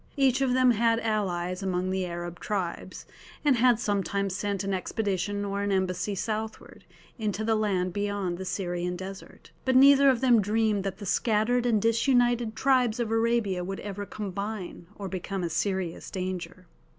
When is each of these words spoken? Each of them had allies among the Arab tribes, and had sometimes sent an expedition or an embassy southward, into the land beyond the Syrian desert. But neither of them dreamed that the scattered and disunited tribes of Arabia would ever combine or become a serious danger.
Each 0.17 0.41
of 0.41 0.55
them 0.55 0.71
had 0.71 0.99
allies 1.01 1.61
among 1.61 1.91
the 1.91 2.07
Arab 2.07 2.39
tribes, 2.39 3.05
and 3.45 3.57
had 3.57 3.79
sometimes 3.79 4.35
sent 4.35 4.63
an 4.63 4.73
expedition 4.73 5.45
or 5.45 5.61
an 5.61 5.71
embassy 5.71 6.15
southward, 6.15 6.85
into 7.19 7.43
the 7.43 7.53
land 7.53 7.93
beyond 7.93 8.39
the 8.39 8.43
Syrian 8.45 8.95
desert. 8.95 9.51
But 9.63 9.75
neither 9.75 10.09
of 10.09 10.19
them 10.19 10.41
dreamed 10.41 10.83
that 10.85 10.97
the 10.97 11.05
scattered 11.05 11.67
and 11.67 11.79
disunited 11.79 12.55
tribes 12.55 12.99
of 12.99 13.11
Arabia 13.11 13.63
would 13.63 13.79
ever 13.81 14.07
combine 14.07 14.87
or 14.95 15.07
become 15.07 15.43
a 15.43 15.51
serious 15.51 16.09
danger. 16.09 16.65